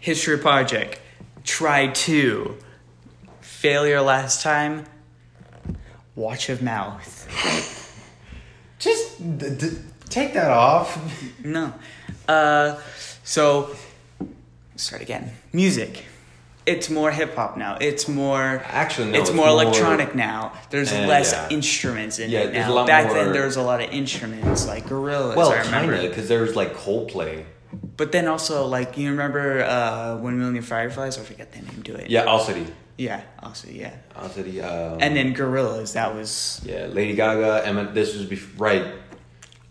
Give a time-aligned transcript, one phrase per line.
[0.00, 1.00] History project.
[1.44, 2.56] Try two.
[3.40, 4.84] Failure last time.
[6.14, 7.26] Watch of mouth.
[8.78, 9.76] Just d- d-
[10.08, 10.98] take that off.
[11.44, 11.72] No.
[12.28, 12.78] Uh,
[13.24, 13.74] so
[14.76, 15.32] start again.
[15.52, 16.04] Music.
[16.66, 17.78] It's more hip hop now.
[17.80, 18.62] It's more.
[18.66, 20.52] Actually, no, it's, it's more, more- electronic now.
[20.68, 21.48] There's Eh, less yeah.
[21.50, 22.74] instruments in Yeah, it there's a now.
[22.74, 25.34] lot Back more- then, there was a lot of instruments like Gorillaz.
[25.36, 25.94] Well, I remember.
[25.94, 27.44] kinda, because there was like Coldplay.
[28.00, 31.18] But then also, like, you remember uh, One Million Fireflies?
[31.18, 32.08] I forget the name to it.
[32.08, 32.66] Yeah, Owl City.
[32.96, 33.92] Yeah, also, yeah.
[34.16, 34.62] Owl City.
[34.62, 37.66] Um, And then Gorillaz, that was yeah, Lady Gaga.
[37.66, 37.92] Emma.
[37.92, 38.86] This was bef- right.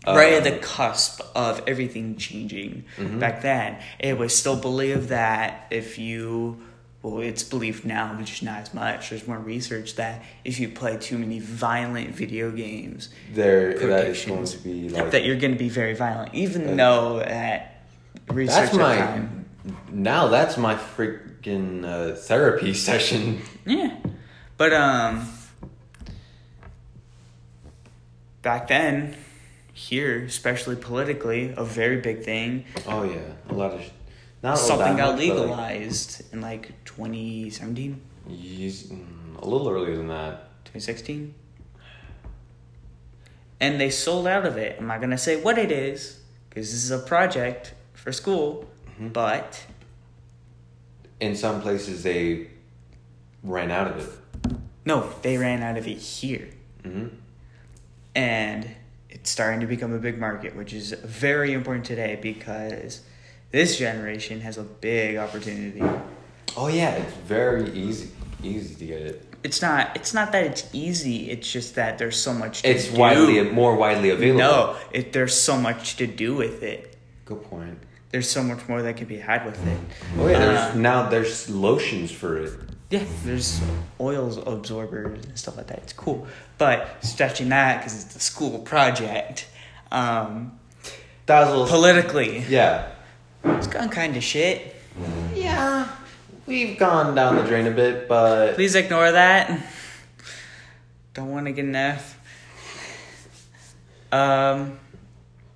[0.06, 2.84] uh, right at the cusp of everything changing.
[2.98, 3.18] Mm-hmm.
[3.18, 6.60] Back then, it was still believed that if you,
[7.02, 9.10] well, it's believed now, but just not as much.
[9.10, 14.24] There's more research that if you play too many violent video games, There, that is
[14.24, 15.10] going to be like.
[15.10, 17.69] that you're going to be very violent, even Uh, though that
[18.32, 18.96] research that's my.
[18.96, 19.46] time.
[19.90, 23.42] Now that's my freaking uh, therapy session.
[23.66, 23.96] Yeah.
[24.56, 25.28] But um
[28.42, 29.16] back then,
[29.72, 32.64] here, especially politically, a very big thing.
[32.86, 33.18] Oh yeah,
[33.48, 33.82] a lot of.
[34.42, 39.96] Not Something got much, but, like, legalized in like 2017, years- mm, a little earlier
[39.96, 40.64] than that.
[40.64, 41.34] 2016.
[43.60, 44.76] And they sold out of it.
[44.78, 48.66] I'm not going to say what it is because this is a project for school,
[48.92, 49.08] Mm-hmm.
[49.08, 49.64] but
[51.20, 52.48] In some places, they
[53.42, 54.56] ran out of it.
[54.84, 56.48] no, they ran out of it here.
[56.84, 57.06] hmm
[58.14, 58.68] and
[59.08, 63.02] it's starting to become a big market, which is very important today because
[63.52, 65.80] this generation has a big opportunity.
[66.56, 68.10] Oh yeah, it's very easy,
[68.42, 69.26] easy to get it.
[69.44, 69.94] It's not.
[69.96, 71.30] It's not that it's easy.
[71.30, 72.62] It's just that there's so much.
[72.62, 72.76] To it.
[72.76, 72.98] It's do.
[72.98, 74.38] widely more widely available.
[74.40, 76.96] No, it, there's so much to do with it.
[77.24, 77.78] Good point.
[78.10, 79.78] There's so much more that can be had with it.
[80.18, 82.52] Oh yeah, there's Uh, now there's lotions for it.
[82.90, 83.60] Yeah, there's
[84.00, 85.78] oils absorbers and stuff like that.
[85.78, 86.26] It's cool,
[86.58, 89.46] but stretching that because it's a school project.
[89.92, 90.58] Um,
[91.28, 92.88] little politically, yeah.
[93.44, 94.74] it's gone kind of shit.
[95.34, 95.86] Yeah.
[96.46, 99.64] We've gone down the drain a bit, but Please ignore that.
[101.14, 102.18] Don't want to get enough.
[104.10, 104.80] Um,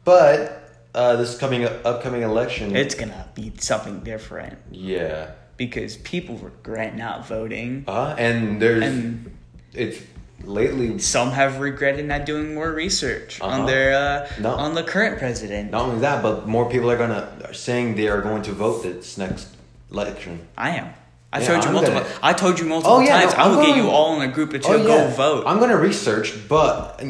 [0.04, 0.63] but
[0.94, 2.74] uh, this coming upcoming election.
[2.76, 5.30] it's gonna be something different yeah.
[5.56, 7.84] because people regret not voting.
[7.88, 9.36] Uh, and there's And-
[9.72, 9.98] it's
[10.44, 13.50] lately Some have regretted not doing more research Uh-huh.
[13.60, 14.50] on their uh, No.
[14.54, 15.70] on the current president.
[15.72, 18.82] not only that, but more people are gonna are saying they are going to vote
[18.82, 19.48] this next
[19.90, 20.40] election.
[20.56, 20.88] I am.
[21.32, 22.00] I Yeah, told you I'm multiple.
[22.02, 23.32] gonna- I told you multiple Oh, yeah, times.
[23.32, 24.72] no, I will get you all in a group of two.
[24.72, 25.44] Oh, Go vote.
[25.48, 27.02] I'm gonna research, but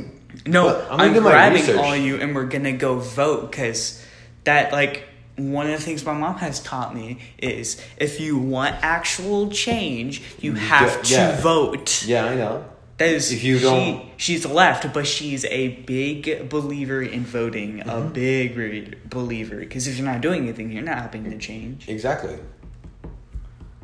[0.46, 4.04] No, I'm, do grabbing all you and we're gonna go vote because
[4.44, 5.04] that like
[5.36, 10.22] one of the things my mom has taught me is if you want actual change,
[10.40, 11.40] you have to yeah.
[11.40, 12.04] vote.
[12.06, 12.64] Yeah, I know.
[12.98, 17.80] That is, If you don't- she's left, but she's a big believer in voting.
[17.80, 18.12] A Mm-hmm.
[18.12, 21.88] big re- believer because if you're not doing anything, you're not helping the change.
[21.88, 22.38] Exactly.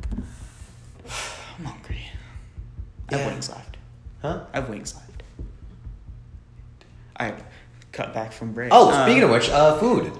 [1.59, 2.03] I'm hungry.
[3.09, 3.77] I have wings left.
[4.21, 4.41] Huh?
[4.53, 5.10] I have wings left.
[7.21, 7.33] I
[7.91, 8.69] cut back from break.
[8.71, 10.11] Oh, Um, speaking of which, uh, food.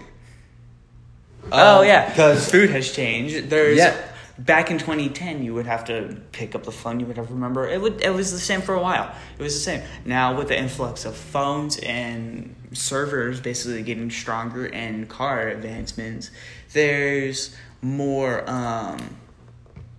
[1.52, 3.50] Oh Um, yeah, because food has changed.
[3.50, 3.96] There's Yeah.
[4.38, 7.00] back in 2010, you would have to pick up the phone.
[7.00, 7.82] You would have to remember it.
[7.82, 9.12] Would it was the same for a while.
[9.40, 9.82] It was the same.
[10.06, 16.30] Now with the influx of phones and servers basically getting stronger and car advancements,
[16.74, 18.44] there's more.
[18.48, 19.18] Um,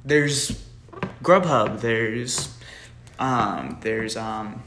[0.05, 0.63] there's
[1.25, 1.81] Grubhub.
[1.81, 2.55] There's
[3.19, 4.63] um, there's um,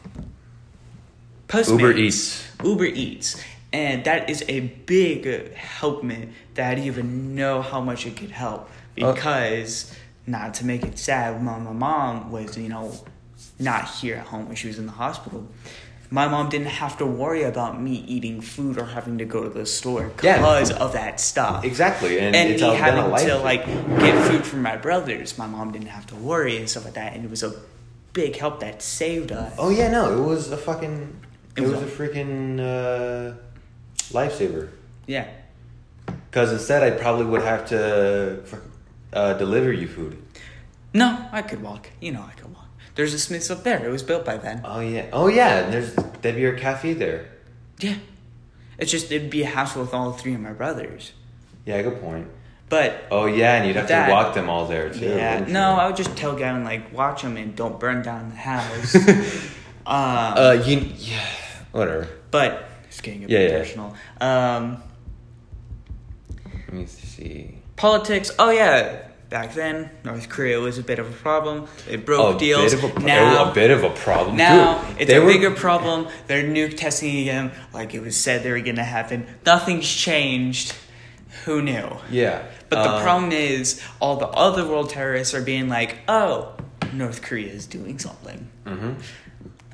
[1.47, 1.69] Postmates.
[1.79, 2.47] Uber Eats.
[2.63, 3.44] Uber Eats.
[3.73, 8.31] And that is a big helpment that I didn't even know how much it could
[8.31, 8.69] help.
[9.01, 9.94] Uh, Because,
[10.25, 12.94] not to make it sad, my, my mom was, you know,
[13.59, 15.45] not here at home when she was in the hospital.
[16.09, 19.50] My mom didn't have to worry about me eating food or having to go to
[19.50, 20.38] the store Yeah.
[20.38, 21.66] because of that stuff.
[21.66, 24.78] Exactly, and, And it's me a, been a having to like get food from my
[24.78, 27.53] brothers, my mom didn't have to worry and stuff like that, and it was a
[28.14, 29.53] big help that saved us.
[29.58, 31.22] Oh yeah, no, it was a fucking.
[31.55, 33.34] It, It was was a freaking uh,
[34.11, 34.69] lifesaver.
[35.07, 35.28] Yeah,
[36.29, 38.41] Because instead, I probably would have to
[39.13, 40.17] uh, deliver you food.
[40.93, 41.90] No, I could walk.
[42.02, 42.66] You know, I could walk.
[42.96, 43.85] There's a Smith's up there.
[43.85, 44.61] It was built by then.
[44.63, 45.59] Oh yeah, oh yeah.
[45.66, 47.25] And there's there'd be a cafe there.
[47.79, 47.96] Yeah.
[48.78, 51.11] It's just it'd be a hassle with all three of my brothers.
[51.66, 52.28] Yeah, good point.
[52.69, 55.05] But Oh yeah, and you'd have That- to walk them all there too.
[55.07, 55.53] yeah, you?
[55.53, 58.96] no, I would just tell Gavin like watch them and don't burn down the house.
[59.85, 61.28] um, Uh, you yeah,
[61.79, 62.07] whatever.
[62.31, 63.57] but it's getting a Yeah, bit yeah.
[63.59, 63.95] personal.
[64.22, 64.83] Um,
[66.67, 67.57] Let me see.
[67.75, 68.31] politics.
[68.39, 71.67] Oh yeah, back then North Korea was a bit of a problem.
[71.87, 72.73] They broke a deals.
[72.73, 74.95] bit of a, now a bit of a problem now too.
[74.99, 76.07] it's a were- bigger problem.
[76.27, 79.28] They're nuke testing again, like it was said they were gonna happen.
[79.45, 80.73] Nothing's changed.
[81.45, 81.97] Who knew?
[82.09, 86.53] Yeah, But the uh, problem is, all the other world terrorists are being like, "Oh,
[86.93, 88.95] North Korea is doing something," mhm.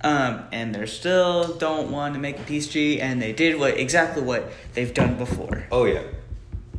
[0.03, 3.77] Um, and they still don't want to make a peace treaty, and they did what
[3.77, 5.65] exactly what they've done before.
[5.71, 6.01] Oh yeah.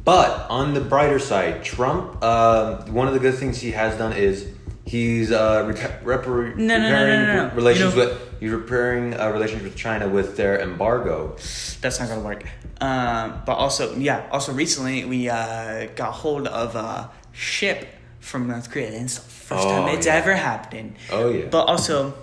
[0.04, 2.19] But on the brighter side, Trump.
[2.22, 4.48] Uh, one of the good things he has done is
[4.84, 9.14] he's uh, rep- repar- No, no, no, no, repairing relations You know- with he's repairing
[9.19, 11.36] uh, relations with China with their embargo.
[11.80, 12.44] That's not gonna work.
[12.80, 17.86] Um, but also, yeah, also recently we uh, got hold of a ship
[18.18, 20.14] from North Korea, and it's the first Oh, time it's yeah.
[20.16, 20.96] ever happened.
[21.12, 21.46] Oh yeah.
[21.48, 22.14] But also,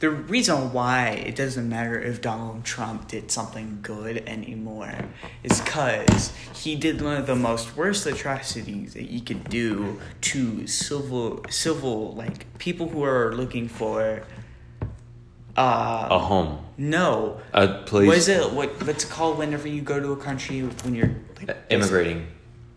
[0.00, 4.94] the reason why it doesn't matter if Donald Trump did something good anymore
[5.42, 10.66] is because he did one of the most worst atrocities that you could do to
[10.68, 14.22] civil, civil like people who are looking for.
[15.56, 18.52] Uh, a home, no, a place, what is it?
[18.52, 22.28] What what's it called whenever you go to a country when you're like, immigrating,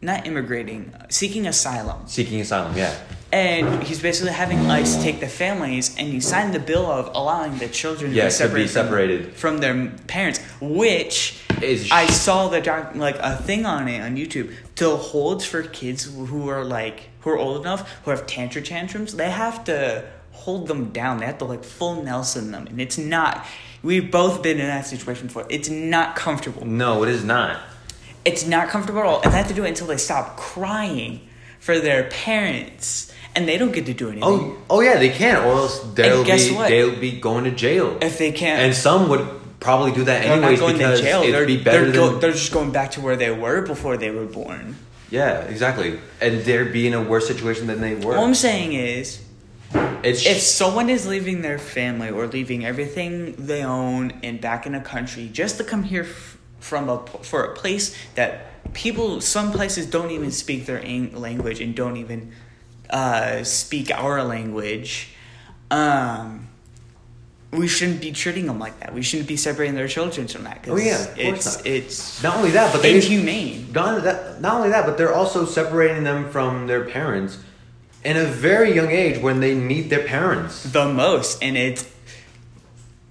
[0.02, 2.08] Not immigrating, seeking asylum.
[2.08, 2.76] seeking asylum.
[2.76, 2.98] Yeah.
[3.34, 7.58] And he's basically having ICE take the families, and he signed the bill of allowing
[7.60, 9.26] the children Yeah, to be be separated separated.
[9.36, 14.02] from, from their parents, which Is I saw the doc, like a thing on it
[14.02, 18.28] on YouTube to holds for kids who are like who are old enough who have
[18.28, 19.16] tantrum tantrums.
[19.16, 21.20] They have to hold them down.
[21.20, 23.46] They have to like full Nelson them, and it's not.
[23.84, 25.46] We've both been in that situation before.
[25.50, 26.66] It's not comfortable.
[26.66, 27.62] No, it is not.
[28.26, 31.22] It's not comfortable at all, and they have to do it until they stop crying
[31.60, 34.24] for their parents, and they don't get to do anything.
[34.24, 36.70] Oh, oh yeah, they can't, or else they'll be what?
[36.70, 37.98] they'll be going to jail.
[38.02, 39.28] if they can't, and some would
[39.60, 41.22] probably do that they're anyways not going because to jail.
[41.22, 43.62] it'd They're, be better they're, than go, they're just going back to where they were
[43.62, 44.76] before they were born.
[45.12, 46.00] yeah, exactly.
[46.20, 48.16] And they'd be in a worse situation than they were.
[48.18, 49.22] All I'm saying is,
[50.04, 54.74] it's if someone is leaving their family or leaving everything they own and back in
[54.76, 59.52] a country just to come here f- from a for a place that people some
[59.52, 62.32] places don't even speak their ang- language and don't even
[62.92, 65.10] uh, speak our language
[65.72, 66.48] um
[67.52, 68.94] we shouldn't be treating them like that.
[68.94, 70.64] We shouldn't be separating their children from that.
[70.64, 71.66] 'cause Oh, yeah, of course it's not.
[71.66, 73.72] it's not only that, but they inhumane.
[73.74, 77.38] not only that, not only that, but they're also separating them from their parents
[78.06, 80.64] in a very young age when they need their parents.
[80.64, 81.86] the most, and it's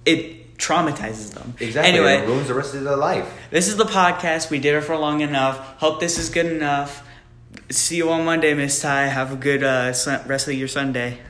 [0.07, 1.55] it traumatizes them.
[1.61, 1.93] Exactly.
[1.93, 3.27] Anyway, it ruins the rest of their life.
[3.51, 4.51] This is the podcast.
[4.51, 5.59] We did it for long enough.
[5.79, 7.03] Hope this is good enough.
[7.71, 9.07] See you on Monday, Miss Ty.
[9.07, 9.95] Have a good uh,
[10.27, 11.21] rest of your Sunday.